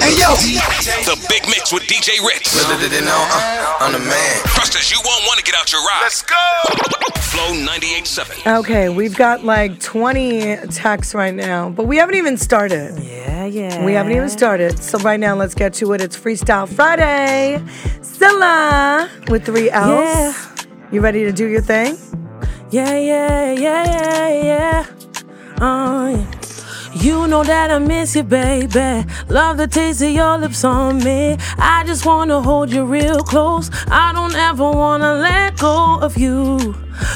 Hey 0.00 0.16
yo, 0.18 0.34
The 1.04 1.26
Big 1.28 1.42
Mix 1.48 1.72
with 1.72 1.82
DJ 1.84 2.24
Ritz. 2.26 2.56
uh, 2.56 3.76
I'm 3.80 3.92
the 3.92 3.98
man. 3.98 4.40
Trust 4.46 4.74
us, 4.76 4.90
you 4.90 4.98
won't 5.04 5.24
want 5.26 5.38
to 5.38 5.44
get 5.44 5.54
out 5.54 5.70
your 5.72 5.82
ride. 5.82 6.00
Let's 6.02 6.22
go. 6.22 6.36
Flow 7.20 7.52
98.7. 7.54 8.58
Okay, 8.60 8.88
we've 8.88 9.14
got 9.16 9.44
like 9.44 9.78
20 9.80 10.56
texts 10.68 11.14
right 11.14 11.34
now, 11.34 11.70
but 11.70 11.84
we 11.86 11.96
haven't 11.98 12.14
even 12.16 12.36
started. 12.36 12.98
Yeah, 13.02 13.44
yeah. 13.44 13.84
We 13.84 13.92
haven't 13.92 14.12
even 14.12 14.28
started. 14.30 14.82
So 14.82 14.98
right 14.98 15.20
now, 15.20 15.34
let's 15.36 15.54
get 15.54 15.74
to 15.74 15.92
it. 15.92 16.00
It's 16.00 16.16
Freestyle 16.16 16.68
Friday. 16.68 17.62
Scylla 18.02 19.10
with 19.28 19.44
three 19.44 19.70
L's. 19.70 20.00
Yeah. 20.00 20.34
You 20.92 21.00
ready 21.02 21.24
to 21.24 21.32
do 21.32 21.46
your 21.46 21.60
thing? 21.60 21.96
Yeah, 22.70 22.96
yeah, 22.96 23.52
yeah, 23.52 23.84
yeah, 23.84 24.42
yeah. 24.42 24.86
Oh, 25.60 26.08
yeah. 26.08 26.26
You 26.94 27.28
know 27.28 27.44
that 27.44 27.70
I 27.70 27.78
miss 27.78 28.16
you, 28.16 28.24
baby. 28.24 29.04
Love 29.28 29.58
the 29.58 29.68
taste 29.68 30.02
of 30.02 30.10
your 30.10 30.38
lips 30.38 30.64
on 30.64 30.98
me. 31.04 31.36
I 31.56 31.84
just 31.86 32.04
wanna 32.04 32.42
hold 32.42 32.72
you 32.72 32.84
real 32.84 33.20
close. 33.20 33.70
I 33.88 34.12
don't 34.12 34.34
ever 34.34 34.68
wanna 34.70 35.14
let 35.14 35.56
go 35.56 36.00
of 36.00 36.18
you. 36.18 36.74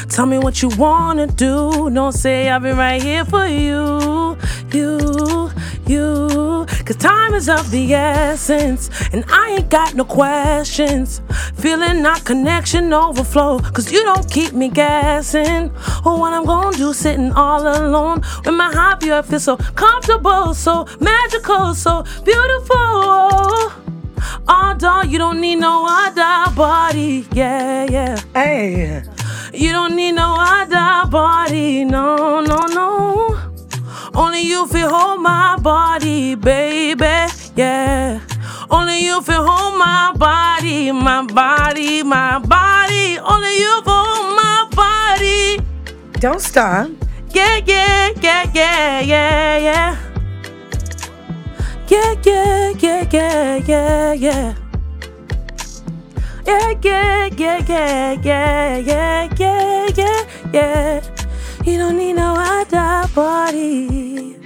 Tell 0.08 0.26
me 0.26 0.38
what 0.38 0.62
you 0.62 0.68
wanna 0.78 1.26
do. 1.26 1.90
Don't 1.90 2.12
say 2.12 2.48
I'll 2.48 2.60
be 2.60 2.70
right 2.70 3.02
here 3.02 3.24
for 3.24 3.46
you. 3.46 4.38
You, 4.72 5.50
you. 5.88 6.66
Cause 6.84 6.96
time 6.96 7.34
is 7.34 7.48
of 7.48 7.70
the 7.70 7.94
essence. 7.94 8.90
And 9.12 9.24
I 9.28 9.56
ain't 9.58 9.70
got 9.70 9.94
no 9.94 10.04
questions. 10.04 11.20
Feeling 11.54 12.04
our 12.04 12.20
connection 12.20 12.92
overflow. 12.92 13.58
Cause 13.58 13.92
you 13.92 14.02
don't 14.04 14.28
keep 14.30 14.52
me 14.52 14.68
guessing. 14.68 15.70
Or 16.04 16.18
what 16.18 16.32
I'm 16.32 16.44
gonna 16.44 16.76
do 16.76 16.92
sitting 16.92 17.32
all 17.32 17.62
alone. 17.62 18.22
With 18.44 18.54
my 18.54 18.96
pure, 19.00 19.18
I 19.18 19.22
feel 19.22 19.40
so 19.40 19.56
comfortable, 19.56 20.54
so 20.54 20.86
magical, 21.00 21.74
so 21.74 22.04
beautiful. 22.24 23.72
Oh, 24.46 24.74
dog, 24.78 25.10
you 25.10 25.18
don't 25.18 25.40
need 25.40 25.56
no 25.56 25.86
other 25.88 26.54
body. 26.54 27.26
Yeah, 27.32 27.84
yeah. 27.90 28.20
Hey, 28.34 29.02
You 29.52 29.72
don't 29.72 29.94
need 29.94 30.12
no 30.12 30.34
other 30.38 31.08
body, 31.10 31.84
no, 31.84 32.40
no, 32.40 32.66
no. 32.66 33.23
Only 34.14 34.42
you 34.42 34.66
feel 34.68 34.88
hold 34.88 35.20
my 35.22 35.56
body, 35.56 36.34
baby. 36.36 37.04
Yeah. 37.56 38.20
Only 38.70 39.04
you 39.04 39.20
feel 39.22 39.44
hold 39.46 39.76
my 39.78 40.12
body, 40.16 40.92
my 40.92 41.26
body, 41.26 42.02
my 42.02 42.38
body. 42.38 43.18
Only 43.18 43.58
you 43.58 43.82
feel 43.82 44.04
hold 44.04 44.36
my 44.36 44.68
body. 44.70 45.60
Don't 46.20 46.40
stop. 46.40 46.88
Yeah, 47.30 47.60
yeah, 47.66 48.12
yeah, 48.22 48.50
yeah, 48.54 49.00
yeah, 49.00 49.58
yeah. 49.58 49.96
Yeah, 51.88 52.14
yeah, 52.24 52.70
yeah, 52.78 53.06
yeah, 53.12 53.56
yeah, 53.66 54.12
yeah. 54.12 54.54
Yeah, 56.46 56.74
yeah, 56.82 57.26
yeah, 57.36 57.58
yeah, 57.68 58.12
yeah, 58.22 59.28
yeah, 59.38 59.88
yeah, 59.96 60.24
yeah. 60.52 61.23
You 61.64 61.78
don't 61.78 61.96
need 61.96 62.12
no 62.12 62.34
other 62.36 63.08
body. 63.14 64.36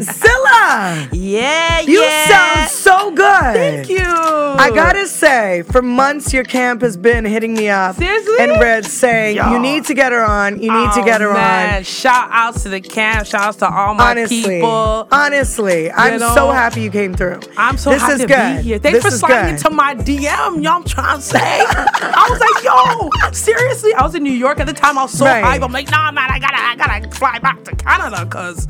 Scylla, 0.00 1.08
Yeah, 1.12 1.80
you 1.80 2.00
yeah. 2.00 2.26
sound 2.66 2.70
so 2.70 3.10
good. 3.10 3.24
Thank 3.54 3.88
you. 3.88 3.98
I 4.04 4.70
gotta 4.74 5.06
say, 5.06 5.62
for 5.62 5.82
months 5.82 6.32
your 6.32 6.44
camp 6.44 6.82
has 6.82 6.96
been 6.96 7.24
hitting 7.24 7.54
me 7.54 7.68
up 7.68 7.96
Seriously? 7.96 8.36
and 8.40 8.52
Red 8.60 8.84
saying 8.84 9.36
Yo. 9.36 9.52
you 9.52 9.58
need 9.58 9.84
to 9.86 9.94
get 9.94 10.12
her 10.12 10.22
on. 10.24 10.54
You 10.60 10.72
need 10.72 10.92
to 10.92 11.00
Oh, 11.00 11.04
get 11.04 11.20
her 11.20 11.32
man. 11.32 11.76
on. 11.78 11.82
Shout 11.84 12.28
outs 12.30 12.62
to 12.64 12.68
the 12.68 12.80
camp. 12.80 13.26
Shout 13.26 13.40
outs 13.42 13.56
to 13.58 13.68
all 13.68 13.94
my 13.94 14.10
Honestly, 14.10 14.42
people. 14.42 15.08
honestly, 15.10 15.90
I'm 15.90 16.18
know, 16.20 16.34
so 16.34 16.50
happy 16.50 16.82
you 16.82 16.90
came 16.90 17.14
through. 17.14 17.40
I'm 17.56 17.78
so 17.78 17.90
this 17.90 18.02
happy 18.02 18.12
is 18.14 18.20
to 18.22 18.26
good. 18.26 18.56
be 18.58 18.62
here. 18.62 18.78
Thanks 18.78 19.02
this 19.02 19.04
for 19.14 19.18
sliding 19.18 19.56
good. 19.56 19.64
into 19.64 19.70
my 19.70 19.94
DM. 19.94 20.62
Y'all, 20.62 20.76
I'm 20.76 20.84
trying 20.84 21.16
to 21.16 21.22
say. 21.22 21.38
I 21.40 22.26
was 22.30 22.40
like, 22.40 22.64
yo, 22.64 23.32
seriously. 23.32 23.94
I 23.94 24.02
was 24.02 24.14
in 24.14 24.22
New 24.22 24.32
York 24.32 24.60
at 24.60 24.66
the 24.66 24.72
time. 24.72 24.98
I 24.98 25.02
was 25.02 25.12
so 25.12 25.24
Right. 25.24 25.42
hype. 25.44 25.62
I'm 25.62 25.72
like, 25.72 25.90
nah, 25.90 26.10
man, 26.12 26.30
I 26.30 26.38
gotta, 26.38 26.58
I 26.58 26.74
gotta 26.76 27.16
fly 27.16 27.38
back 27.38 27.62
to 27.64 27.76
Canada 27.76 28.24
because 28.24 28.66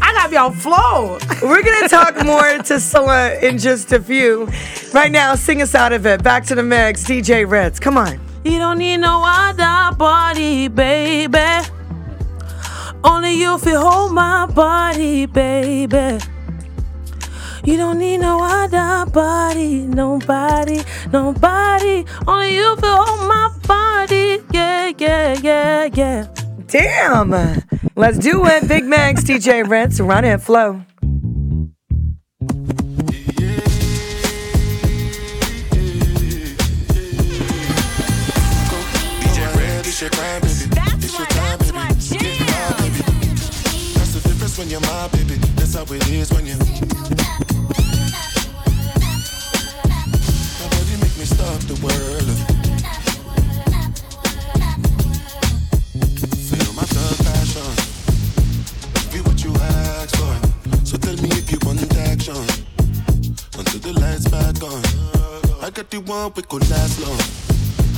I 0.00 0.12
gotta 0.12 0.28
be 0.28 0.36
on 0.36 0.52
flow. 0.54 1.18
We're 1.42 1.62
gonna 1.62 1.88
talk 1.88 2.24
more 2.24 2.58
to 2.58 2.80
Scylla 2.80 3.38
in 3.40 3.58
just 3.58 3.92
a 3.92 4.00
few. 4.00 4.48
Right 4.92 5.10
now, 5.10 5.34
sing 5.34 5.62
us 5.62 5.74
out 5.74 5.92
of 5.92 6.06
it. 6.06 6.22
Back 6.22 6.44
to 6.46 6.54
the 6.54 6.62
mix, 6.62 7.04
DJ 7.04 7.48
Ritz. 7.48 7.80
Come 7.80 7.98
on. 7.98 8.20
You 8.44 8.58
don't 8.58 8.78
need 8.78 8.98
no 8.98 9.22
other 9.26 9.96
body, 9.96 10.68
baby. 10.68 11.38
Only 13.02 13.34
you 13.34 13.58
feel 13.58 13.80
hold 13.80 14.12
my 14.12 14.46
body, 14.46 15.26
baby. 15.26 16.18
You 17.64 17.78
don't 17.78 17.98
need 17.98 18.18
no 18.18 18.42
other 18.42 19.10
body, 19.10 19.86
nobody, 19.86 20.82
nobody. 21.12 22.04
Only 22.26 22.54
you 22.54 22.76
feel 22.76 22.96
hold 23.02 23.28
my 23.28 23.50
body, 23.66 24.42
yeah, 24.52 24.92
yeah, 24.98 25.34
yeah, 25.42 25.88
yeah. 25.92 26.26
Damn. 26.66 27.32
Let's 27.96 28.18
do 28.18 28.44
it. 28.46 28.66
Big 28.66 28.84
Mix, 28.84 29.22
DJ 29.22 29.68
Ritz. 29.68 30.00
Run 30.00 30.24
it, 30.24 30.40
flow. 30.40 30.82
It's 39.86 40.00
your 40.00 40.10
crime, 40.10 40.40
baby. 40.40 40.50
It's 41.04 41.16
your 41.16 41.26
time, 41.28 41.58
baby. 41.60 41.70
Get. 42.18 42.38
That's 43.94 44.14
the 44.14 44.20
difference 44.28 44.58
when 44.58 44.68
you're 44.68 44.80
my 44.80 45.08
baby. 45.12 45.36
That's 45.54 45.74
how 45.74 45.84
it 45.84 46.10
is 46.10 46.32
when 46.32 46.46
you. 46.46 46.56
Nobody 50.58 50.96
make 51.00 51.16
me 51.16 51.24
stop 51.24 51.60
the 51.70 51.78
world. 51.80 52.53
Lights 64.04 64.28
back 64.28 64.62
on. 64.62 64.82
I 65.64 65.70
got 65.70 65.88
the 65.88 65.98
one 66.04 66.30
we 66.36 66.42
could 66.42 66.68
last 66.68 67.00
long. 67.00 67.20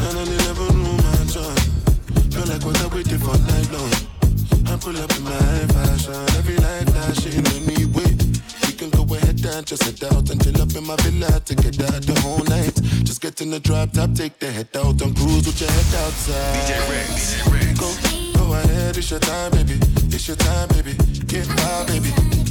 And 0.06 0.14
I 0.22 0.24
never 0.38 0.66
room 0.70 1.02
mansion. 1.02 1.50
Feel 2.30 2.46
like 2.46 2.62
what 2.62 2.78
I 2.78 2.86
waited 2.94 3.20
for 3.26 3.34
night 3.50 3.68
long. 3.74 3.90
I 4.70 4.78
pull 4.78 4.96
up 5.02 5.10
in 5.18 5.24
my 5.26 5.66
fashion. 5.74 6.14
Every 6.38 6.58
night 6.62 6.86
flashing 6.94 7.42
anyway. 7.58 8.14
We 8.62 8.72
can 8.78 8.90
go 8.90 9.02
ahead 9.16 9.44
and 9.44 9.66
just 9.66 9.82
head 9.82 9.98
out 10.14 10.30
and 10.30 10.38
chill 10.38 10.62
up 10.62 10.70
in 10.78 10.84
my 10.86 10.94
villa 11.02 11.40
together 11.40 11.98
the 11.98 12.14
whole 12.22 12.44
night. 12.44 12.76
Just 13.02 13.20
get 13.20 13.40
in 13.40 13.50
the 13.50 13.58
drop 13.58 13.90
top, 13.90 14.14
take 14.14 14.38
the 14.38 14.50
head 14.52 14.70
out 14.76 15.02
and 15.02 15.10
cruise 15.16 15.44
with 15.46 15.60
your 15.60 15.70
head 15.70 15.90
outside. 16.06 16.54
DJ 16.54 16.70
Ritz, 16.86 17.82
Go, 17.82 17.90
go 18.38 18.54
ahead, 18.54 18.96
it's 18.96 19.10
your 19.10 19.18
time, 19.18 19.50
baby. 19.50 19.74
It's 20.14 20.28
your 20.28 20.36
time, 20.36 20.68
baby. 20.68 20.94
Get 21.26 21.48
my 21.48 21.84
baby. 21.90 22.45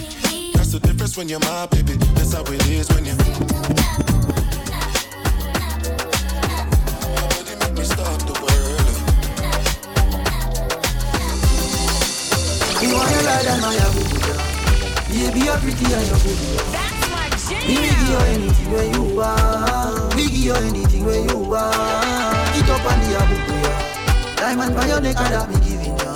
That's 0.75 0.87
the 0.87 0.91
difference 0.91 1.15
when 1.15 1.29
you're 1.29 1.39
my 1.39 1.67
baby. 1.67 1.93
That's 2.15 2.33
how 2.33 2.43
it 2.43 2.67
is 2.67 2.89
when 2.91 3.05
you. 3.05 3.15
Nobody 3.15 3.39
make 7.63 7.73
me 7.79 7.85
stop 7.85 8.19
the 8.27 8.33
world. 8.43 8.97
You 12.83 12.91
wanna 12.91 13.23
ride 13.23 13.47
on 13.47 13.61
my 13.61 13.71
Abuja 13.87 14.35
Baby, 15.07 15.39
you're 15.47 15.55
pretty 15.63 15.85
and 15.95 16.07
you're 16.11 16.19
good 16.19 16.43
Me 17.63 17.79
give 17.79 18.03
you 18.09 18.17
anything 18.35 18.67
where 18.73 18.89
you 18.91 19.03
want 19.15 20.11
Me 20.17 20.23
give 20.27 20.35
you 20.35 20.55
anything 20.55 21.05
where 21.05 21.21
you 21.21 21.37
want 21.37 21.73
Get 22.51 22.69
up 22.69 22.83
on 22.83 22.99
the 22.99 23.15
Abuja 23.15 23.73
Diamond 24.35 24.75
by 24.75 24.87
your 24.87 24.99
neck 24.99 25.15
that 25.15 25.47
me 25.49 25.55
giving 25.63 25.97
you 25.97 26.13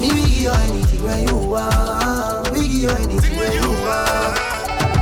Me 0.00 0.08
we 0.14 0.20
give 0.26 0.40
you 0.40 0.50
anything 0.50 1.02
where 1.02 1.20
you 1.20 1.36
want 1.36 2.47
We 2.78 2.84
you 2.84 2.90
anything 2.90 3.36
where 3.36 3.52
you 3.52 3.70
want 3.82 4.38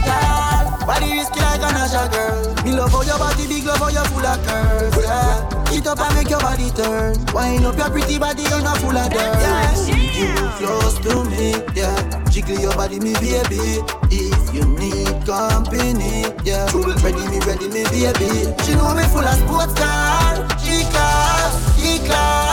Girl, 0.00 0.86
body 0.86 1.12
risky 1.12 1.40
like 1.40 1.60
a 1.60 1.68
Nasha 1.76 2.08
girl 2.08 2.64
Me 2.64 2.72
love 2.72 2.90
how 2.90 3.02
your 3.02 3.18
body 3.18 3.46
big, 3.46 3.64
love 3.64 3.76
how 3.76 3.88
you 3.88 4.02
full 4.08 4.24
of 4.24 4.40
curves 4.46 4.96
yeah. 5.04 5.64
Get 5.68 5.86
up 5.86 6.00
and 6.00 6.14
make 6.16 6.30
your 6.30 6.40
body 6.40 6.70
turn 6.70 7.22
Wind 7.34 7.66
up 7.66 7.76
your 7.76 7.90
pretty 7.90 8.18
body 8.18 8.44
in 8.46 8.64
a 8.64 8.74
full 8.80 8.96
of 8.96 9.10
dirt 9.12 9.20
yeah. 9.20 9.76
You 10.16 10.32
close 10.56 10.96
to 11.00 11.24
me, 11.28 11.52
yeah. 11.74 12.24
Jiggle 12.30 12.58
your 12.58 12.72
body, 12.72 12.98
me 12.98 13.12
baby. 13.12 13.84
If 14.08 14.54
you 14.54 14.64
need 14.80 15.26
company, 15.26 16.24
yeah. 16.44 16.64
Ready 16.72 17.28
me, 17.28 17.38
ready 17.44 17.68
me, 17.68 17.84
baby. 17.92 18.56
She 18.64 18.72
know 18.72 18.94
me 18.94 19.04
full 19.12 19.20
of 19.20 19.36
sports 19.36 19.74
car. 19.74 20.48
G 20.64 20.80
class, 20.88 21.84
E 21.84 21.98
class. 22.06 22.45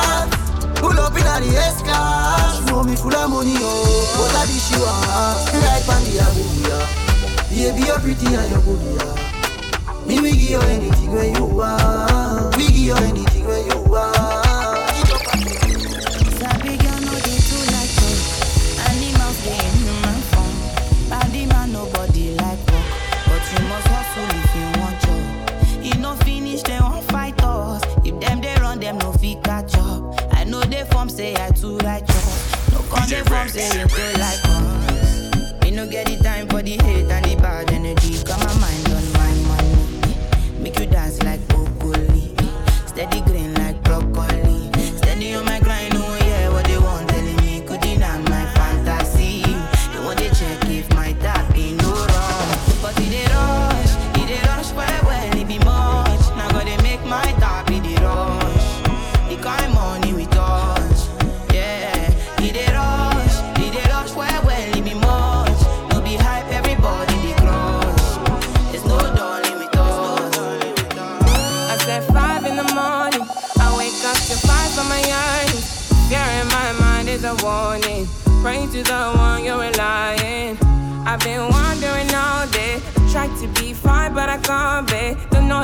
Pull 0.83 0.99
up 0.99 1.15
in 1.15 1.23
the 1.23 1.55
S 1.55 1.81
class. 1.81 2.59
She 2.59 2.65
know 2.65 2.83
me 2.83 2.97
full 2.97 3.15
of 3.15 3.29
money, 3.29 3.55
oh. 3.55 4.19
What 4.19 4.35
a 4.35 4.43
dish 4.51 4.71
you 4.71 4.83
want? 4.83 5.47
Right 5.55 5.87
on 5.87 6.03
the 6.03 6.19
Abuja. 6.27 6.77
Baby, 7.47 7.87
you're 7.87 7.99
pretty 7.99 8.35
and 8.35 8.51
you're 8.51 8.61
good, 8.67 8.83
yeah. 8.99 10.05
Me, 10.05 10.19
we 10.19 10.31
give 10.31 10.49
you 10.49 10.59
anything 10.59 11.11
where 11.13 11.31
you 11.33 11.45
want. 11.45 12.57
We 12.57 12.67
give 12.67 12.75
you 12.75 12.95
anything 12.95 13.45
where 13.45 13.65
you 13.65 13.75
want. 13.77 13.82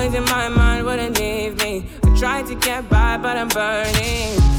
The 0.10 0.18
in 0.18 0.24
my 0.26 0.50
mind 0.50 0.88
wouldn't 0.88 1.20
leave 1.20 1.60
me. 1.60 1.86
I 2.04 2.18
tried 2.18 2.48
to 2.48 2.56
get 2.56 2.90
by, 2.90 3.18
but 3.18 3.38
I'm 3.38 3.48
burning. 3.48 4.59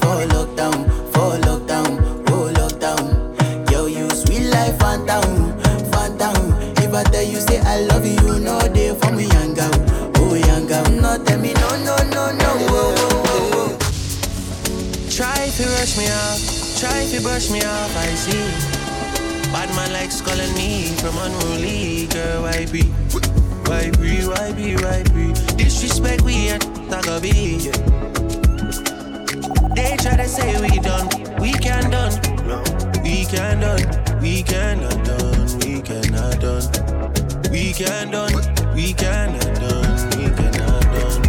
Heart 0.00 0.28
for 0.28 0.34
lockdown, 0.34 0.86
for 1.12 1.38
lockdown, 1.46 2.24
oh 2.30 2.52
lockdown. 2.54 3.70
Yo, 3.70 3.86
you 3.86 4.08
sweet 4.10 4.48
life, 4.50 4.78
phantom, 4.78 5.58
phantom. 5.90 6.52
If 6.78 6.94
I 6.94 7.02
tell 7.04 7.22
you 7.22 7.36
say 7.40 7.60
I 7.60 7.80
love 7.86 8.04
you, 8.06 8.38
know 8.40 8.60
they 8.60 8.94
for 8.94 9.12
me, 9.12 9.24
young 9.26 9.54
girl, 9.54 9.70
oh 10.16 10.34
young 10.34 10.66
girl. 10.66 10.84
No, 10.90 11.22
tell 11.24 11.38
me 11.40 11.52
no, 11.54 11.68
no, 11.84 11.96
no, 12.10 12.32
no, 12.32 12.50
oh, 12.68 12.94
oh, 12.98 13.22
oh, 13.26 13.78
oh. 13.78 15.08
Try 15.10 15.48
to 15.48 15.64
rush 15.78 15.96
me 15.96 16.06
off, 16.06 16.80
try 16.80 17.06
to 17.06 17.20
brush 17.22 17.50
me 17.50 17.62
off, 17.62 17.96
I 17.96 18.06
see. 18.14 18.72
Bad 19.52 19.68
man 19.76 19.92
likes 19.92 20.20
calling 20.22 20.52
me 20.54 20.86
from 20.96 21.16
unruly, 21.18 22.06
girl, 22.06 22.42
why 22.42 22.66
be? 22.66 22.82
Why 23.68 23.90
be, 23.90 24.24
why 24.26 24.52
be, 24.52 24.76
why 24.76 25.02
be? 25.14 25.32
Disrespect 25.56 26.22
we 26.22 26.48
ain't 26.48 26.62
talk 26.90 27.22
be. 27.22 27.56
yeah. 27.68 28.41
They 29.74 29.96
try 29.96 30.16
to 30.16 30.28
say 30.28 30.60
we 30.60 30.78
done, 30.78 31.08
we 31.40 31.52
can 31.52 31.90
done. 31.90 32.12
We 33.02 33.24
can 33.24 33.60
done, 33.60 34.20
we 34.20 34.42
cannot 34.42 35.04
done, 35.04 35.58
we 35.60 35.80
cannot 35.80 36.40
done. 36.40 37.50
We 37.50 37.72
can 37.72 38.10
done, 38.10 38.32
we 38.74 38.92
cannot 38.92 39.54
done, 39.60 39.96
we 40.16 40.28
cannot 40.36 40.82
done. 40.92 41.22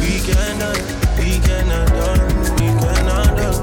We 0.00 0.20
can 0.24 0.58
done, 0.58 0.80
we 1.18 1.38
cannot 1.44 1.88
done, 1.88 2.22
we 2.56 2.68
cannot 2.80 3.36
done. 3.36 3.58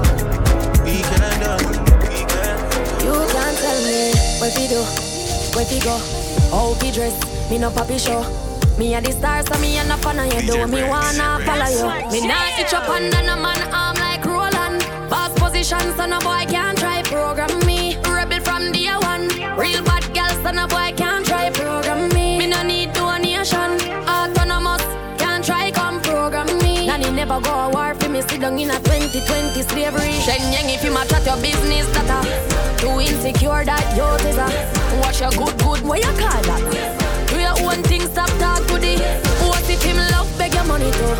We 0.84 1.02
can 1.02 1.40
done, 1.40 1.66
we 2.08 2.20
can 2.30 2.56
You 3.04 3.16
can't 3.34 3.58
tell 3.58 3.80
me 3.82 4.14
where 4.40 4.52
we 4.56 4.64
do, 4.68 4.82
where 5.54 5.66
we 5.66 5.78
go, 5.80 5.98
how 6.50 6.76
we 6.80 6.90
dress. 6.90 7.50
Me 7.50 7.58
no 7.58 7.70
papi 7.70 7.98
show. 7.98 8.45
Me 8.78 8.94
a 8.94 9.00
the 9.00 9.10
stars, 9.10 9.46
so 9.46 9.58
me 9.58 9.78
a 9.78 9.84
no 9.84 9.96
fan 9.96 10.18
of 10.18 10.26
you. 10.34 10.46
Do 10.46 10.66
me 10.66 10.82
wanna 10.84 11.40
follow 11.46 11.64
you. 11.64 12.12
Me 12.12 12.26
not 12.28 12.60
itch 12.60 12.74
up 12.74 12.86
under 12.90 13.22
no 13.22 13.34
man 13.34 13.56
arm 13.72 13.96
like 13.96 14.22
Roland. 14.22 14.84
Boss 15.08 15.32
position, 15.40 15.80
so 15.96 16.04
no 16.04 16.18
boy 16.20 16.44
can't 16.46 16.76
try 16.76 17.00
program 17.02 17.48
me. 17.64 17.96
Rebel 18.04 18.38
from 18.40 18.72
day 18.72 18.92
one. 19.00 19.28
Real 19.56 19.82
bad 19.82 20.04
girl, 20.12 20.28
so 20.44 20.50
no 20.50 20.66
boy 20.66 20.92
can't 20.94 21.24
try 21.24 21.48
program 21.48 22.10
me. 22.12 22.36
Me 22.36 22.46
no 22.48 22.62
need 22.64 22.92
donation. 22.92 23.80
Autonomous, 24.04 24.84
can't 25.16 25.42
try 25.42 25.70
come 25.70 25.98
program 26.02 26.46
me. 26.58 26.86
Nanny 26.86 27.10
never 27.10 27.40
go 27.40 27.50
a 27.50 27.70
war 27.70 27.94
for 27.94 28.10
me. 28.10 28.20
Sit 28.20 28.42
down 28.42 28.58
in 28.58 28.68
a 28.68 28.78
2020 28.80 29.62
slavery. 29.62 30.12
Shen 30.20 30.52
Yang, 30.52 30.74
if 30.76 30.84
you 30.84 30.92
match 30.92 31.12
at 31.14 31.24
your 31.24 31.40
business, 31.40 31.88
that 31.96 32.12
a 32.12 32.76
too 32.76 33.00
insecure 33.00 33.64
that 33.64 33.86
you 33.96 34.04
is 34.28 34.36
a. 34.36 34.44
Uh. 34.44 35.00
Watch 35.00 35.20
your 35.22 35.30
good, 35.30 35.56
good, 35.64 35.80
what 35.80 35.98
you 35.98 36.12
call 36.20 36.42
that? 36.42 37.05
Your 37.46 37.70
own 37.70 37.80
thing, 37.84 38.02
stop 38.10 38.28
talk 38.42 38.58
to 38.66 38.74
the. 38.74 38.98
What 39.46 39.70
if 39.70 39.80
him 39.80 39.98
love, 40.10 40.26
beg 40.36 40.52
your 40.52 40.64
money 40.64 40.90
too? 40.90 41.14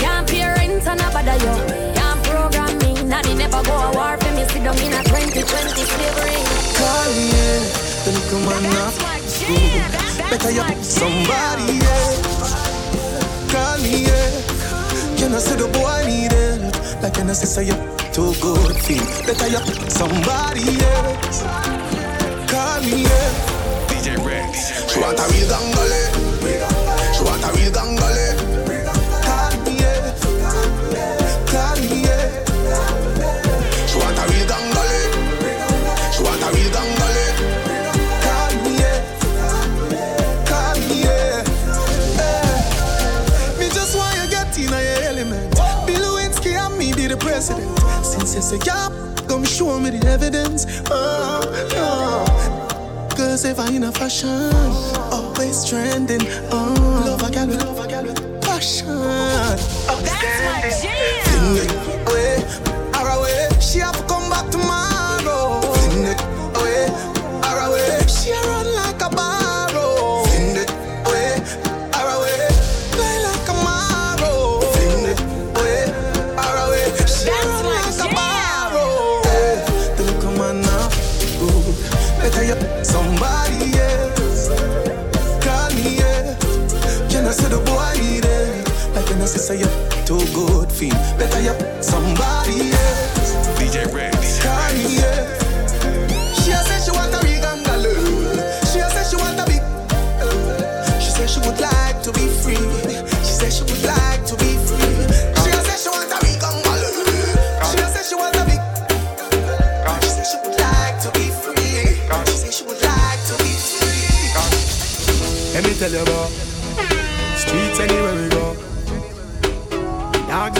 Can't 0.00 0.26
pay 0.26 0.48
rent 0.48 0.86
and 0.86 1.00
a 1.00 1.08
bother 1.12 1.36
you. 1.44 1.54
Can't 1.92 2.20
program 2.24 2.72
me, 2.80 2.96
nanny 3.04 3.34
never 3.34 3.62
go 3.68 3.76
a 3.76 3.92
war 3.92 4.16
for 4.16 4.32
me. 4.32 4.48
Sit 4.48 4.64
down 4.64 4.78
in 4.80 4.96
a 4.96 5.04
2020 5.04 5.44
slavery. 5.92 6.40
Call 6.72 7.08
me, 7.12 7.24
yeah. 7.36 7.60
The 8.00 8.10
little 8.16 8.40
man 8.48 8.64
school. 9.28 10.08
Better 10.30 10.52
you 10.56 10.64
somebody, 10.82 11.84
yeah. 11.84 12.16
Call 13.52 13.76
me, 13.84 14.08
yeah. 14.08 15.20
You 15.20 15.28
know, 15.28 15.38
say 15.38 15.56
the 15.60 15.68
boy 15.68 16.00
need 16.08 16.32
it. 16.32 16.64
Like 17.02 17.18
know, 17.26 17.34
say 17.34 17.68
you 17.68 17.76
too 18.16 18.32
good 18.40 18.74
feel. 18.80 19.04
Better 19.28 19.48
you 19.52 19.60
somebody, 19.90 20.64
yeah. 20.80 21.12
Call 22.48 22.80
me, 22.80 23.02
yeah. 23.04 23.47
DJ 24.08 24.16
Ritz. 24.16 24.72
Şu 24.94 25.06
ata 25.06 25.28
bir 25.28 25.48
gangale. 25.48 26.02
Şu 27.18 27.24
ata 27.24 27.56
bir 27.56 27.72
gangale. 27.72 28.36
Kariye. 29.24 29.94
Kariye. 31.52 32.18
Şu 33.92 33.98
ata 33.98 34.32
bir 34.32 34.48
gangale. 34.48 34.98
Gangale. 40.54 41.44
Me 43.58 43.64
just 43.64 43.92
want 43.92 44.16
you 44.16 44.30
get 44.30 44.58
in 44.58 44.72
a 44.72 44.80
element. 44.80 45.56
Bill 45.86 46.16
and 46.16 46.78
me 46.78 46.92
be 46.96 47.08
the 47.08 47.16
president. 47.16 47.78
Since 48.02 48.34
you 48.36 48.42
say 48.42 48.58
yeah, 48.66 48.88
come 49.28 49.44
show 49.44 49.78
me 49.78 49.90
the 49.90 50.06
evidence. 50.08 50.66
Oh, 50.90 51.40
oh. 51.76 52.07
Cause 53.38 53.44
if 53.44 53.60
I 53.60 53.70
in 53.70 53.84
a 53.84 53.92
fashion, 53.92 54.52
always 55.12 55.64
trending. 55.64 56.22
Oh, 56.50 56.74
love 57.06 57.22
a 57.22 57.30
gal 57.30 57.46
with 57.46 57.62
love 57.62 57.78
a 57.78 57.86
gal 57.86 58.02
with 58.02 58.42
passion. 58.42 58.88
Outstanding. 59.88 60.72
Fling 61.22 61.70
it 61.70 62.08
away, 62.08 62.42
away. 62.98 63.48
She 63.60 63.78
have 63.78 63.94
come 64.08 64.17
too 90.08 90.24
good, 90.32 90.72
feel 90.72 90.96
better 91.20 91.38
you 91.42 91.52
somebody 91.82 92.72
else. 92.72 93.60
DJ 93.60 93.92
Red. 93.92 94.16
Call 94.40 94.72
me, 94.72 94.96
yeah. 94.96 95.36
She 96.32 96.48
she 96.80 96.90
want 96.96 97.12
a. 97.12 97.20
She 98.64 98.80
she 99.04 99.16
want 99.20 99.38
a 99.38 99.44
big. 99.44 99.60
She 100.96 101.12
she 101.28 101.40
would 101.44 101.60
like 101.60 102.00
to 102.00 102.10
be 102.16 102.24
free. 102.40 102.56
She 103.20 103.50
she 103.52 103.62
would 103.68 103.84
like 103.84 104.24
to 104.24 104.34
be 104.40 104.56
free. 104.64 104.96
She 105.44 105.52
she 105.76 105.90
want 105.92 106.08
a. 106.08 106.18
She 107.68 107.76
she 108.08 108.14
want 108.16 108.36
a 108.36 108.44
big. 108.48 108.62
She 110.08 110.24
she 110.24 110.38
would 110.40 110.56
like 110.56 110.96
to 111.04 111.10
be 111.12 111.28
free. 111.28 112.00
She 112.40 112.48
she 112.50 112.64
would 112.64 112.80
like 112.80 113.20
to 113.28 113.36
be 113.44 113.52
free. 113.60 114.08
Let 115.52 115.64
me 115.64 115.74
tell 115.74 115.92
you 115.92 116.00
about 116.00 116.27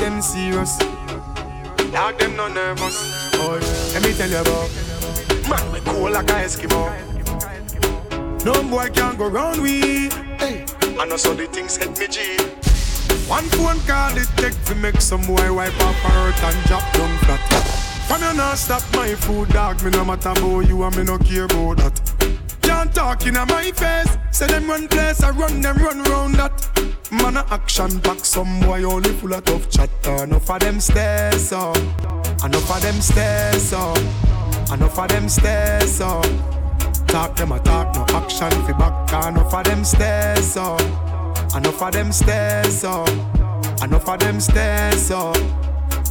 them 0.08 0.22
serious. 0.22 0.78
Dog 1.92 2.18
them 2.18 2.36
not 2.36 2.52
nervous. 2.54 3.30
Boy, 3.36 3.60
let 3.92 4.02
me 4.02 4.12
tell 4.14 4.30
you 4.30 4.38
about 4.38 4.70
man 5.48 5.72
we 5.72 5.80
cool 5.80 6.10
like 6.10 6.30
a 6.30 6.44
Eskimo. 6.44 6.82
No 8.44 8.62
boy 8.62 8.88
can 8.90 9.16
go 9.16 9.28
round 9.28 9.60
we. 9.60 10.08
Hey, 10.38 10.64
I 10.98 11.04
know 11.04 11.16
so 11.16 11.34
the 11.34 11.46
things 11.46 11.76
hit 11.76 11.98
me 11.98 12.06
G. 12.08 12.36
One 13.28 13.44
phone 13.56 13.80
call 13.80 14.16
it 14.16 14.28
take 14.36 14.58
to 14.64 14.74
make 14.74 15.00
some 15.00 15.22
boy 15.26 15.52
wipe 15.52 15.78
up 15.82 15.94
her 15.96 16.32
hurt 16.32 16.42
and 16.42 16.66
drop 16.66 16.92
down 16.94 17.18
flat. 17.18 17.40
From 18.08 18.22
you 18.22 18.34
not 18.34 18.56
stop 18.56 18.82
my 18.94 19.14
food, 19.14 19.50
dog. 19.50 19.82
Me 19.84 19.90
no 19.90 20.04
matter 20.04 20.30
about 20.30 20.60
you 20.60 20.82
and 20.82 20.96
me 20.96 21.04
no 21.04 21.18
care 21.18 21.44
about 21.44 21.76
that. 21.78 22.07
Can't 22.68 22.94
talk 22.94 23.26
in 23.26 23.32
my 23.32 23.72
face. 23.72 24.18
Say 24.30 24.46
them 24.46 24.68
run 24.68 24.88
place, 24.88 25.22
I 25.22 25.30
run 25.30 25.62
them 25.62 25.78
run 25.78 26.02
round 26.02 26.34
that. 26.34 26.52
Man 27.10 27.38
a 27.38 27.46
action 27.50 27.98
back, 28.00 28.22
some 28.22 28.60
boy 28.60 28.84
only 28.84 29.08
full 29.08 29.32
of 29.32 29.42
tough 29.44 29.70
chatter. 29.70 30.24
Enough 30.24 30.50
of 30.50 30.60
them 30.60 30.78
stairs 30.78 31.50
up, 31.50 31.76
enough 32.44 32.70
of 32.70 32.82
them 32.82 33.00
stairs 33.00 33.72
up, 33.72 33.96
enough 34.70 34.98
of 34.98 35.08
them 35.08 35.30
stairs 35.30 36.00
up. 36.02 36.26
Talk 37.06 37.36
them 37.36 37.52
a 37.52 37.58
talk, 37.60 37.94
no 37.94 38.04
action 38.14 38.50
fi 38.50 38.72
back. 38.72 39.26
Enough 39.26 39.54
of 39.54 39.64
them 39.64 39.82
stairs 39.82 40.56
up, 40.58 40.80
enough 41.56 41.82
of 41.82 41.92
them 41.92 42.12
stairs 42.12 42.84
up, 42.84 43.08
enough 43.82 44.08
of 44.08 44.18
them 44.20 44.40
stairs 44.40 45.10
up. 45.10 45.36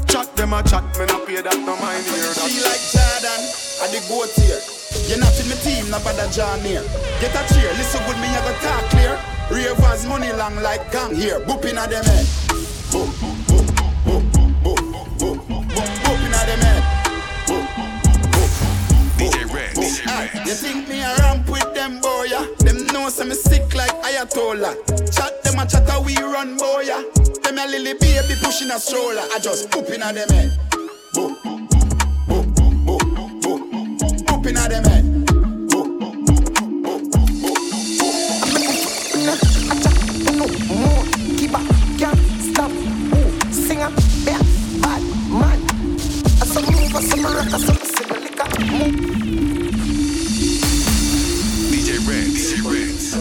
Chat 0.07 0.35
them 0.35 0.53
a 0.53 0.63
chat, 0.63 0.83
me 0.97 1.05
no 1.05 1.23
pay 1.23 1.39
that 1.39 1.59
no 1.59 1.75
mind 1.77 2.03
that. 2.03 2.49
She 2.49 2.63
like 2.65 2.81
Jordan, 2.89 3.41
I 3.79 3.87
the 3.93 4.03
goat 4.09 4.31
here. 4.43 4.76
You're 5.05 5.19
not 5.19 5.37
in 5.39 5.47
my 5.49 5.55
team, 5.61 5.89
no 5.89 5.99
bother 5.99 6.27
John 6.31 6.59
here. 6.61 6.83
Get 7.21 7.35
a 7.37 7.41
cheer, 7.53 7.71
listen 7.77 8.01
good, 8.05 8.17
me, 8.17 8.27
you 8.33 8.41
go 8.41 8.51
talk 8.65 8.83
clear. 8.89 9.19
Ravers 9.49 10.05
money 10.05 10.31
long 10.33 10.55
like 10.57 10.91
gang 10.91 11.15
here. 11.15 11.39
Booping 11.41 11.77
at 11.77 11.89
them 11.89 12.03
head. 12.03 12.25
Boop, 12.91 13.07
boop, 13.21 13.37
boop, 13.47 13.67
boop, 14.03 14.23
boop, 14.33 14.77
boop, 15.17 15.37
boop, 15.47 15.65
booping 16.03 16.33
at 16.33 16.45
them 16.47 16.59
head. 16.59 16.83
Boop, 17.47 17.65
DJ 19.17 19.53
Red, 19.53 19.75
DJ 19.75 20.05
Red. 20.33 20.47
You 20.47 20.53
think 20.53 20.89
me 20.89 21.01
a 21.01 21.15
ramp 21.19 21.49
with 21.49 21.73
them 21.73 22.01
boy, 22.01 22.25
yeah? 22.29 22.45
Them 22.59 22.85
know 22.87 23.09
some 23.09 23.31
sick 23.31 23.73
like 23.73 23.95
Ayatollah. 24.03 24.75
Chat 25.15 25.43
them 25.43 25.59
a 25.59 25.65
chatter, 25.65 26.01
we 26.03 26.17
run 26.17 26.57
boy, 26.57 26.83
yeah? 26.85 27.03
Them 27.43 27.57
a 27.57 27.65
lily 27.67 27.93
baby 27.93 28.35
pushing 28.43 28.71
a 28.71 28.79
stroller. 28.79 29.23
I 29.33 29.39
just 29.39 29.69
booping 29.69 30.01
at 30.01 30.15
them 30.15 30.29
head. 30.29 30.59
Boop, 31.13 31.41
boop, 31.41 31.69
boop 31.69 32.06
them 34.69 34.83
head. 34.83 35.07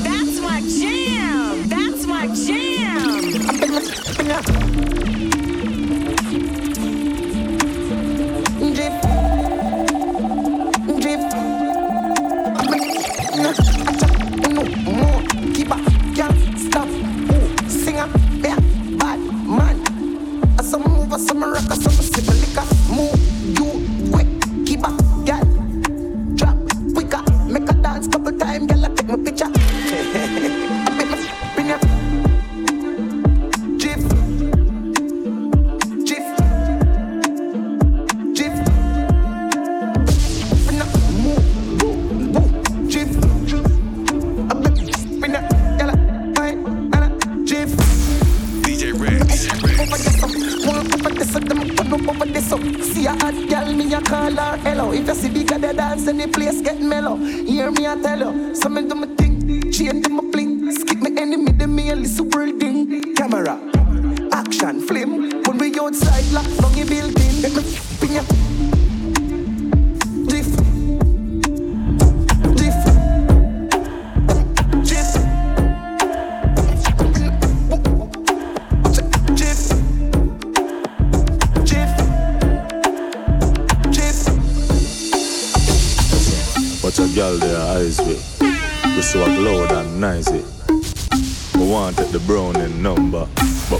That's 0.03 0.41
my 0.41 0.61
jam. 0.61 1.69
That's 1.69 2.07
my 2.07 2.27
jam. 2.35 2.67
Time, 28.39 28.67
girl. 28.67 28.85
I 28.85 28.89
take 28.89 29.09
my 29.09 29.17
picture. 29.17 29.56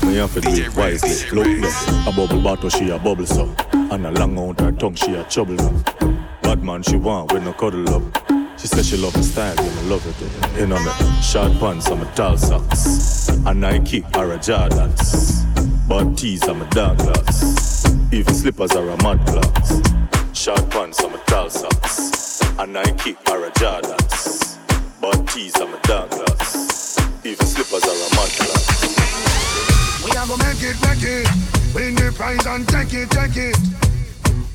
But 0.01 0.09
me 0.09 0.17
have 0.17 0.35
to 0.35 0.41
do 0.41 0.51
it 0.51 0.77
wisely. 0.77 1.31
Look 1.31 1.47
there, 1.61 2.09
a 2.09 2.13
bubble 2.13 2.43
bottle 2.43 2.69
she 2.69 2.91
a 2.91 2.99
bubble 2.99 3.27
so, 3.27 3.55
and 3.73 4.07
a 4.07 4.11
long 4.11 4.39
out 4.39 4.61
her 4.61 4.73
tongue 4.73 4.95
she 4.95 5.15
a 5.15 5.25
trouble 5.25 5.55
now. 5.55 5.83
Bad 6.43 6.63
man 6.63 6.83
she 6.83 6.97
want 6.97 7.33
with 7.33 7.45
no 7.45 7.53
cuddle 7.53 7.89
up. 7.95 8.03
She 8.59 8.67
said 8.67 8.85
she 8.85 8.97
love 8.97 9.15
my 9.15 9.23
style, 9.23 9.55
yeah, 9.55 9.63
me 9.63 9.89
love 9.89 10.07
it. 10.07 10.59
You 10.61 10.67
know 10.67 10.79
me, 10.79 11.23
short 11.23 11.53
pants 11.59 11.89
and 11.89 12.03
my 12.03 12.11
tall 12.13 12.37
socks, 12.37 13.29
a 13.29 13.55
Nike 13.55 14.03
or 14.15 14.33
a 14.33 14.39
Jordans, 14.39 15.89
but 15.89 16.17
tees 16.17 16.43
and 16.45 16.59
my 16.59 16.67
dark 16.71 16.99
glass, 16.99 17.87
even 18.13 18.35
slippers 18.35 18.73
are 18.73 18.89
a 18.89 19.03
mud 19.03 19.25
glass. 19.27 19.83
Short 20.33 20.69
pants 20.71 21.01
and 21.03 21.13
my 21.13 21.19
tall 21.27 21.49
socks, 21.49 22.41
a 22.59 22.67
Nike 22.67 23.17
or 23.31 23.47
a 23.47 23.51
Jordans, 23.53 24.59
but 25.01 25.27
tees 25.29 25.55
and 25.57 25.71
my 25.71 25.79
dark 25.83 26.11
glass, 26.11 26.99
even 27.25 27.47
slippers 27.47 27.85
are 27.85 27.91
a 27.91 28.17
mud 28.17 28.37
glass. 28.37 29.06
We 30.07 30.13
are 30.13 30.25
gonna 30.25 30.45
make 30.45 30.63
it, 30.63 30.81
make 30.87 31.03
it. 31.03 31.27
Win 31.75 31.97
the 31.97 32.13
prize 32.15 32.47
and 32.47 32.69
take 32.69 32.95
it, 32.95 33.11
take 33.11 33.37
it. 33.37 33.59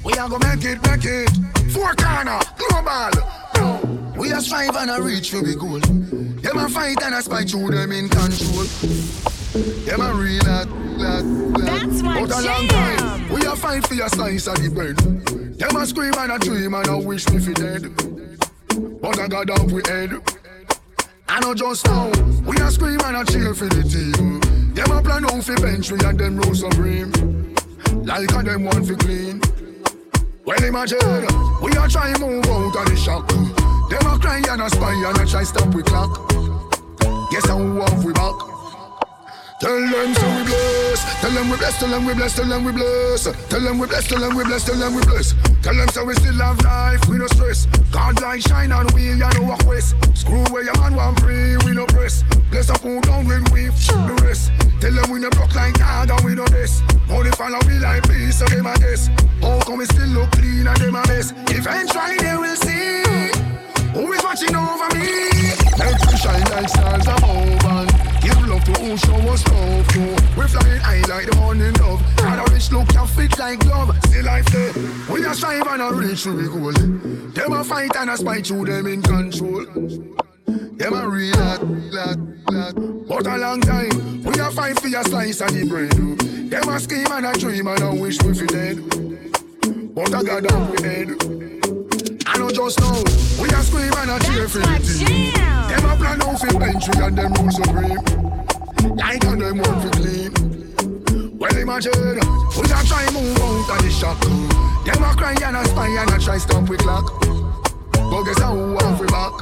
We 0.01 0.13
are 0.13 0.29
gonna 0.29 0.47
make 0.47 0.63
it, 0.63 0.79
make 0.87 1.03
it. 1.03 1.29
Four 1.73 1.93
corner, 1.95 2.39
global. 2.55 3.11
We 4.15 4.31
are 4.31 4.39
strive 4.39 4.77
and 4.77 4.89
a 4.89 5.01
reach 5.01 5.31
for 5.31 5.41
the 5.41 5.55
goal. 5.55 5.79
Them 6.39 6.57
a 6.57 6.69
fight 6.69 7.03
and 7.03 7.15
a 7.15 7.21
spy 7.21 7.43
through 7.43 7.71
them 7.71 7.91
in 7.91 8.07
control. 8.07 8.63
Them 9.83 9.99
a 9.99 10.13
real 10.13 10.41
that, 10.43 10.69
that, 10.99 11.23
that. 11.59 11.65
That's 11.65 12.01
my 12.01 12.21
Out 12.21 12.31
a 12.31 12.41
long 12.47 12.67
time. 12.69 13.29
We 13.29 13.45
a 13.45 13.53
fight 13.53 13.85
for 13.85 13.95
your 13.95 14.07
slice 14.07 14.47
of 14.47 14.55
the 14.55 14.69
bread. 14.69 14.95
Them 15.59 15.75
a 15.75 15.85
scream 15.85 16.13
and 16.17 16.31
a 16.31 16.39
dream 16.39 16.73
and 16.73 16.87
a 16.87 16.97
wish 16.97 17.27
me 17.27 17.39
fi 17.39 17.51
dead. 17.51 17.91
But 19.01 19.19
I 19.19 19.27
got 19.27 19.47
down 19.47 19.67
with 19.69 19.87
head. 19.87 20.11
I 21.27 21.41
know 21.41 21.53
just 21.53 21.85
now. 21.87 22.09
We 22.47 22.55
a 22.55 22.71
scream 22.71 23.01
and 23.03 23.17
a 23.17 23.29
cheer 23.29 23.53
for 23.53 23.65
the 23.65 23.83
team. 23.83 24.40
Them 24.73 24.91
a 24.91 25.01
plan 25.01 25.25
out 25.25 25.43
fi 25.43 25.55
bench 25.55 25.91
we 25.91 25.99
and 25.99 26.19
them 26.19 26.37
roll 26.37 26.55
supreme. 26.55 27.11
Like 28.03 28.31
a 28.31 28.43
them 28.43 28.63
want 28.63 28.87
fi 28.87 28.95
clean. 28.95 29.41
Well 30.45 30.63
imagine, 30.63 31.27
we 31.61 31.71
a 31.71 31.87
try 31.87 32.13
move 32.19 32.45
out 32.47 32.75
of 32.75 32.85
the 32.85 32.95
shop. 32.95 33.27
Them 33.27 34.07
a 34.07 34.17
cry 34.17 34.41
and 34.49 34.61
a 34.61 34.69
spy 34.69 34.93
and 34.93 35.19
a 35.19 35.25
try 35.25 35.43
stop 35.43 35.73
we 35.75 35.83
clock. 35.83 36.29
Guess 37.31 37.47
how 37.47 37.59
off 37.59 38.03
we 38.03 38.13
back. 38.13 38.50
Tell 39.61 39.77
them 39.77 40.15
so 40.15 40.25
we 40.37 40.43
bless. 40.43 41.21
Tell 41.21 41.29
them 41.29 41.49
we 41.51 41.57
bless. 41.57 41.79
Tell 41.79 41.89
them 41.89 42.05
we 42.05 42.13
bless. 42.15 42.35
Tell 42.35 42.47
them 42.49 42.65
we 42.65 42.71
bless. 42.71 43.27
Tell 43.47 43.61
them 43.61 43.77
we 43.77 43.85
bless. 43.85 44.07
Tell 44.07 44.19
them 44.19 44.35
we 44.35 44.43
bless. 44.43 44.65
Tell 44.65 44.75
them 44.75 44.95
we 44.95 45.01
bless. 45.03 45.35
Tell 45.61 45.75
them 45.75 45.87
so 45.89 46.03
we 46.03 46.15
still 46.15 46.33
have 46.33 46.59
life. 46.63 47.07
We 47.07 47.19
no 47.19 47.27
stress. 47.27 47.67
God 47.91 48.19
light 48.21 48.41
shine 48.41 48.71
on 48.71 48.87
we. 48.95 49.13
Ya 49.13 49.29
know 49.37 49.43
what 49.43 49.63
quest. 49.63 49.93
Screw 50.17 50.43
where 50.49 50.63
your 50.63 50.75
man 50.79 50.95
want 50.95 51.19
free. 51.19 51.57
We 51.57 51.73
no 51.73 51.85
press. 51.85 52.23
Bless 52.49 52.71
up 52.71 52.81
who 52.81 53.01
down 53.01 53.27
when 53.27 53.43
we 53.53 53.67
the 53.67 54.19
rest. 54.25 54.51
Tell 54.81 54.93
them 54.93 55.11
we 55.11 55.19
no 55.19 55.29
broke 55.29 55.53
like 55.53 55.77
God 55.77 56.09
and 56.09 56.25
we 56.25 56.33
no 56.33 56.45
this. 56.47 56.81
Only 57.11 57.29
follow 57.37 57.59
we 57.67 57.77
like 57.77 58.01
peace 58.09 58.39
so 58.39 58.45
them 58.45 58.65
a 58.65 58.73
this. 58.79 59.09
How 59.41 59.59
come 59.61 59.77
we 59.77 59.85
still 59.85 60.07
look 60.07 60.31
clean 60.31 60.65
and 60.65 60.77
them 60.77 60.95
a 60.95 61.05
mess? 61.05 61.33
Eventually 61.53 62.17
they 62.17 62.35
will 62.35 62.55
see. 62.55 63.05
Who 63.93 64.11
is 64.11 64.23
watching 64.23 64.55
over 64.55 64.89
me? 64.97 65.53
Let 65.77 66.01
me 66.01 66.17
shine 66.17 66.49
like 66.49 66.69
stars 66.69 67.05
above 67.05 67.30
love 68.91 68.99
show 68.99 69.31
us 69.31 69.47
love 69.47 69.87
to. 69.87 69.99
We 70.37 70.47
flying 70.47 70.79
high 70.79 71.01
like 71.07 71.29
the 71.29 71.35
morning 71.37 71.73
dove. 71.73 72.01
And 72.19 72.41
a 72.41 72.53
rich 72.53 72.71
look 72.71 72.87
can 72.89 73.07
fit 73.07 73.37
like 73.39 73.59
glove. 73.59 73.95
Still 74.05 74.25
life 74.25 74.45
there. 74.47 74.73
We 75.09 75.25
a 75.25 75.33
strive 75.33 75.67
and 75.67 75.81
a 75.81 75.93
reach 75.93 76.23
to 76.23 76.33
the 76.33 76.49
goal. 76.49 76.73
Them 77.31 77.53
a 77.53 77.63
fight 77.63 77.95
and 77.95 78.09
a 78.09 78.17
spy 78.17 78.41
through 78.41 78.65
them 78.65 78.87
in 78.87 79.01
control. 79.01 79.65
Them 80.45 80.93
a 80.93 81.07
real 81.07 81.35
hot, 81.35 81.59
hot. 82.49 83.07
But 83.07 83.27
a 83.27 83.37
long 83.37 83.61
time, 83.61 84.23
we 84.23 84.39
a 84.39 84.51
fight 84.51 84.79
for 84.79 84.87
your 84.87 85.03
slice 85.03 85.41
of 85.41 85.53
the 85.53 85.65
bread. 85.65 85.91
Them 86.49 86.69
a 86.69 86.79
scheme 86.79 87.11
and 87.11 87.25
a 87.25 87.33
dream 87.33 87.67
and 87.67 87.83
a 87.83 87.95
wish 87.95 88.21
we 88.23 88.33
fi 88.33 88.45
dead. 88.47 88.77
But 89.95 90.13
I 90.13 90.23
got 90.23 90.43
down 90.43 90.71
we 90.71 90.83
head. 90.83 91.09
I 92.25 92.37
know 92.37 92.49
just 92.49 92.79
now, 92.79 93.03
we 93.41 93.49
a 93.49 93.61
scream 93.63 93.93
and 93.95 94.11
a 94.11 94.19
cheer 94.25 94.47
for 94.49 94.59
the 94.59 95.05
team. 95.05 95.33
Them 95.33 95.89
a 95.89 95.95
plan 95.95 96.21
out 96.21 96.39
for 96.39 96.59
bench 96.59 96.87
we 96.89 97.03
and 97.03 97.17
them 97.17 97.33
rule 97.33 97.51
supreme. 97.51 98.30
Like 98.89 99.25
on 99.25 99.39
them 99.39 99.57
want 99.57 99.81
to 99.83 99.89
clean. 99.99 100.31
Well 101.37 101.57
imagine, 101.57 101.91
we 101.93 102.67
not 102.69 102.85
try 102.85 103.05
move 103.13 103.37
out 103.37 103.77
of 103.77 103.81
the 103.83 103.89
shock. 103.89 104.19
Them 104.85 105.03
a 105.03 105.13
cry 105.15 105.35
and 105.43 105.57
a 105.57 105.65
spy 105.65 105.87
and 105.87 106.09
a 106.11 106.19
try 106.19 106.37
stop 106.37 106.67
with 106.69 106.79
clock. 106.81 107.05
But 107.93 108.23
guess 108.23 108.39
how 108.39 108.55
we 108.55 108.75
have 108.83 108.99
we 108.99 109.07
back? 109.07 109.33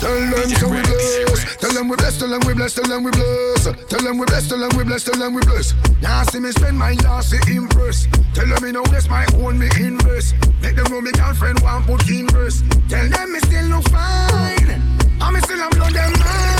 Tell 0.00 0.14
them 0.14 0.48
so 0.50 0.68
we 0.68 0.80
bless. 0.82 1.56
Tell 1.56 1.72
them 1.72 1.88
we 1.88 1.96
bless. 1.96 2.18
Tell 2.18 2.28
them 2.28 2.40
we 2.46 2.54
bless. 2.54 2.74
Tell 2.74 2.84
them 2.84 3.02
we 3.02 3.10
bless. 3.10 3.64
Tell 3.88 4.00
them 4.00 4.18
we 4.18 4.26
bless. 4.26 4.48
Tell 4.48 4.58
them 4.58 4.76
we 4.76 4.84
bless. 4.84 5.04
Tell 5.04 5.18
them 5.18 5.34
we 5.34 5.40
bless. 5.42 5.74
Now 6.00 6.22
see 6.24 6.38
me 6.40 6.50
spend 6.52 6.78
my 6.78 6.92
last 7.04 7.30
to 7.30 7.38
impress. 7.50 8.06
Tell 8.34 8.46
them 8.46 8.62
me 8.62 8.72
no 8.72 8.82
bless 8.84 9.08
my 9.08 9.26
own 9.34 9.58
me 9.58 9.68
inverse. 9.80 10.34
Make 10.62 10.76
them 10.76 10.86
know 10.92 11.00
me 11.00 11.10
girlfriend 11.12 11.60
want 11.60 11.86
put 11.86 12.08
inverse. 12.08 12.62
Tell 12.88 13.08
them 13.08 13.32
me 13.32 13.40
still 13.40 13.66
look 13.66 13.88
fine. 13.88 14.80
I'm 15.20 15.40
still 15.40 15.62
I'm 15.62 15.70
blood 15.70 15.92
them 15.92 16.12
mind. 16.20 16.57